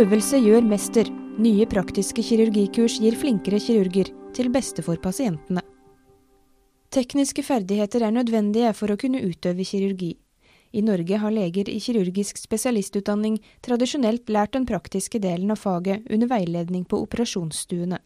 [0.00, 1.08] Øvelse gjør mester.
[1.44, 5.60] Nye praktiske kirurgikurs gir flinkere kirurger, til beste for pasientene.
[6.94, 10.14] Tekniske ferdigheter er nødvendige for å kunne utøve kirurgi.
[10.72, 13.36] I Norge har leger i kirurgisk spesialistutdanning
[13.66, 18.00] tradisjonelt lært den praktiske delen av faget under veiledning på operasjonsstuene.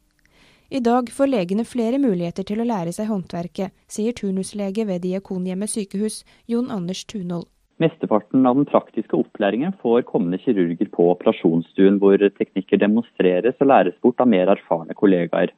[0.75, 5.71] I dag får legene flere muligheter til å lære seg håndverket, sier turnuslege ved Diakonhjemmet
[5.71, 7.47] sykehus, Jon Anders Tunhold.
[7.83, 13.97] Mesteparten av den praktiske opplæringen får kommende kirurger på operasjonsstuen, hvor teknikker demonstreres og læres
[14.05, 15.51] bort av mer erfarne kollegaer.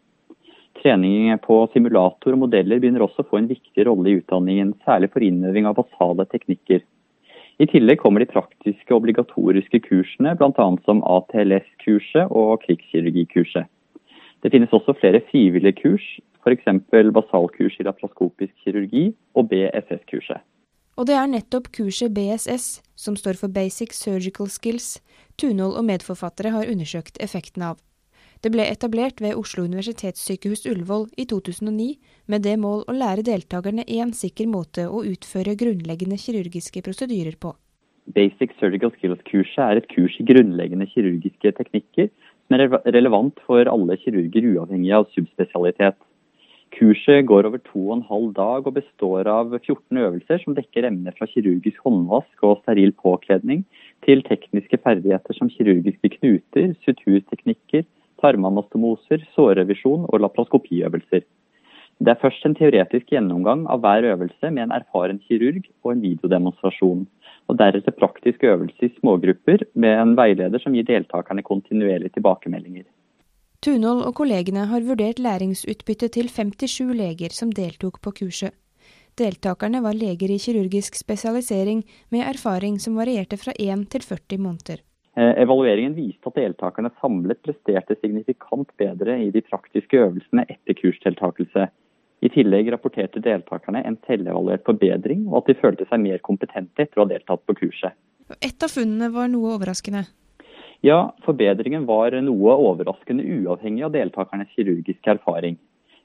[0.81, 5.11] Trening på simulator og modeller begynner også å få en viktig rolle i utdanningen, særlig
[5.13, 6.81] for innøving av basale teknikker.
[7.61, 10.67] I tillegg kommer de praktiske obligatoriske kursene, bl.a.
[10.89, 13.69] som ATLS-kurset og krigskirurgikurset.
[14.45, 16.11] Det finnes også flere frivillige kurs,
[16.45, 16.69] f.eks.
[17.13, 20.45] basalkurs i laparoskopisk kirurgi og BSS-kurset.
[20.97, 24.97] Og det er nettopp kurset BSS, som står for Basic Surgical Skills,
[25.37, 27.77] Tunhold og medforfattere har undersøkt effekten av.
[28.41, 31.89] Det ble etablert ved Oslo universitetssykehus Ullevål i 2009
[32.33, 37.53] med det mål å lære deltakerne én sikker måte å utføre grunnleggende kirurgiske prosedyrer på.
[38.17, 42.13] Basic Surgical Skills-kurset er et kurs i grunnleggende kirurgiske teknikker
[42.55, 45.97] er relevant for alle kirurger uavhengig av subspesialitet.
[46.77, 50.85] Kurset går over to og en halv dag og består av 14 øvelser som dekker
[50.85, 53.63] emner fra kirurgisk håndvask og steril påkledning
[54.05, 57.87] til tekniske ferdigheter som kirurgiske knuter, suturteknikker,
[58.21, 61.25] tarmanastomoser, sårrevisjon og laproskopiøvelser.
[61.97, 66.05] Det er først en teoretisk gjennomgang av hver øvelse med en erfaren kirurg og en
[66.05, 67.07] videodemonstrasjon.
[67.49, 72.85] Og deretter praktisk øvelse i smågrupper med en veileder som gir deltakerne kontinuerlige tilbakemeldinger.
[73.67, 78.55] Tunhold og kollegene har vurdert læringsutbytte til 57 leger som deltok på kurset.
[79.19, 81.81] Deltakerne var leger i kirurgisk spesialisering
[82.15, 84.85] med erfaring som varierte fra 1 til 40 måneder.
[85.19, 91.67] Eh, evalueringen viste at deltakerne samlet presterte signifikant bedre i de praktiske øvelsene etter kursdeltakelse.
[92.23, 97.03] I tillegg rapporterte deltakerne en selvevaluert forbedring, og at de følte seg mer kompetente etter
[97.03, 97.99] å ha deltatt på kurset.
[98.39, 100.05] Et av funnene var noe overraskende.
[100.85, 105.57] Ja, forbedringen var noe overraskende uavhengig av deltakernes kirurgiske erfaring.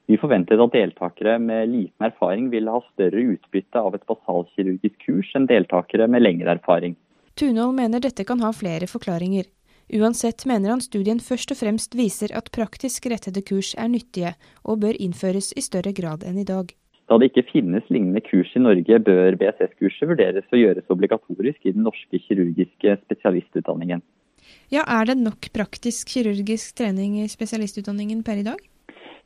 [0.09, 5.31] Vi forventet at deltakere med liten erfaring ville ha større utbytte av et basalkirurgisk kurs
[5.37, 6.95] enn deltakere med lengre erfaring.
[7.39, 9.47] Tunhold mener dette kan ha flere forklaringer.
[9.91, 14.79] Uansett mener han studien først og fremst viser at praktisk rettede kurs er nyttige, og
[14.83, 16.71] bør innføres i større grad enn i dag.
[17.11, 21.73] Da det ikke finnes lignende kurs i Norge, bør BSS-kurset vurderes og gjøres obligatorisk i
[21.75, 23.99] den norske kirurgiske spesialistutdanningen.
[24.71, 28.59] Ja, Er det nok praktisk kirurgisk trening i spesialistutdanningen per i dag?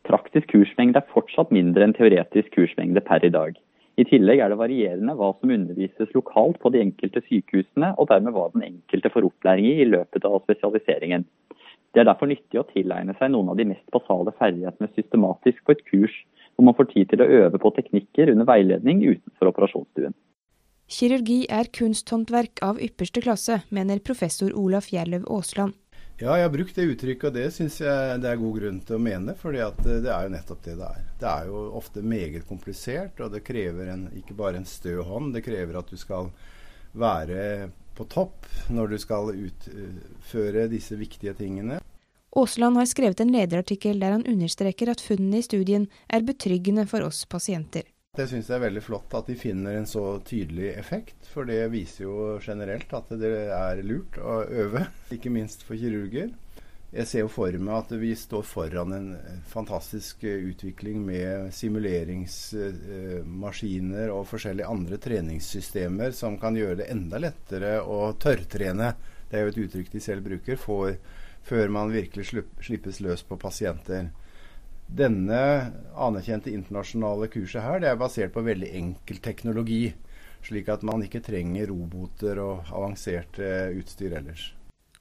[0.06, 3.56] Praktisk kursmengde er fortsatt mindre enn teoretisk kursmengde per i dag.
[3.96, 8.36] I tillegg er det varierende hva som undervises lokalt på de enkelte sykehusene, og dermed
[8.36, 11.24] hva den enkelte får opplæring i i løpet av spesialiseringen.
[11.96, 15.78] Det er derfor nyttig å tilegne seg noen av de mest basale ferdighetene systematisk på
[15.78, 16.16] et kurs,
[16.56, 20.16] hvor man får tid til å øve på teknikker under veiledning utenfor operasjonsstuen.
[20.86, 25.74] Kirurgi er kunsthåndverk av ypperste klasse, mener professor Olaf Gjerløv Aasland.
[26.22, 28.96] Ja, jeg har brukt det uttrykket, og det syns jeg det er god grunn til
[28.96, 29.34] å mene.
[29.36, 31.08] For det er jo nettopp det det er.
[31.20, 35.34] Det er jo ofte meget komplisert, og det krever en, ikke bare en stø hånd.
[35.36, 36.30] Det krever at du skal
[36.96, 41.82] være på topp når du skal utføre disse viktige tingene.
[42.36, 47.04] Aasland har skrevet en lederartikkel der han understreker at funnene i studien er betryggende for
[47.08, 47.88] oss pasienter.
[48.16, 51.72] Jeg syns det er veldig flott at de finner en så tydelig effekt, for det
[51.74, 56.32] viser jo generelt at det er lurt å øve, ikke minst for kirurger.
[56.96, 59.20] Jeg ser jo for meg at vi står foran en
[59.52, 68.16] fantastisk utvikling med simuleringsmaskiner og forskjellige andre treningssystemer som kan gjøre det enda lettere å
[68.16, 68.96] tørrtrene.
[69.28, 70.96] Det er jo et uttrykk de selv bruker, for,
[71.44, 72.32] før man virkelig
[72.64, 74.16] slippes løs på pasienter.
[74.86, 75.40] Denne
[75.98, 79.94] anerkjente internasjonale kurset her, det er basert på veldig enkel teknologi.
[80.46, 83.40] Slik at man ikke trenger roboter og avansert
[83.74, 84.52] utstyr ellers.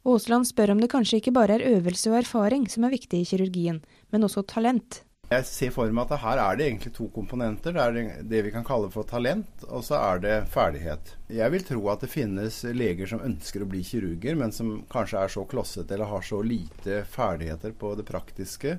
[0.04, 3.28] Aasland spør om det kanskje ikke bare er øvelse og erfaring som er viktig i
[3.28, 3.82] kirurgien,
[4.12, 5.02] men også talent.
[5.31, 7.72] Jeg ser for meg at her er det egentlig to komponenter.
[7.72, 11.14] Det er det vi kan kalle for talent, og så er det ferdighet.
[11.32, 15.25] Jeg vil tro at det finnes leger som ønsker å bli kirurger, men som kanskje
[15.25, 18.76] er så klossete eller har så lite ferdigheter på det praktiske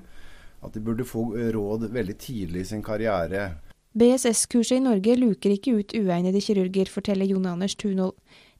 [0.64, 3.50] at de burde få råd veldig tidlig i sin karriere.
[3.96, 8.16] BSS-kurset i Norge luker ikke ut uegnede kirurger, forteller Jon Anders Tunhold.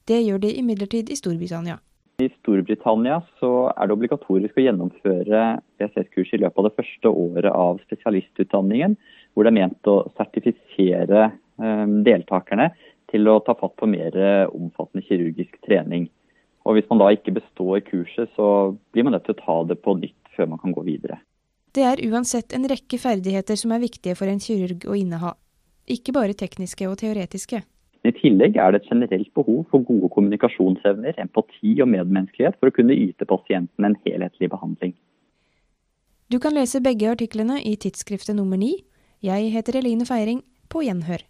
[0.07, 1.77] Det gjør de imidlertid i Storbritannia.
[2.17, 5.41] I Storbritannia så er det obligatorisk å gjennomføre
[5.77, 8.95] BSS-kurs i løpet av det første året av spesialistutdanningen,
[9.33, 12.71] hvor det er ment å sertifisere eh, deltakerne
[13.11, 14.17] til å ta fatt på mer
[14.49, 16.09] omfattende kirurgisk trening.
[16.65, 19.77] Og hvis man da ikke består kurset, så blir man nødt til å ta det
[19.85, 21.21] på nytt før man kan gå videre.
[21.75, 25.33] Det er uansett en rekke ferdigheter som er viktige for en kirurg å inneha.
[25.87, 27.61] Ikke bare tekniske og teoretiske.
[28.07, 32.75] I tillegg er det et generelt behov for gode kommunikasjonsevner, empati og medmenneskelighet for å
[32.75, 34.95] kunne yte pasienten en helhetlig behandling.
[36.31, 38.73] Du kan lese begge artiklene i tidsskriftet nummer ni.
[39.23, 40.43] Jeg heter Eline Feiring.
[40.67, 41.23] På gjenhør.